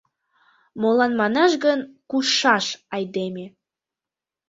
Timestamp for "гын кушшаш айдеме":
1.65-3.45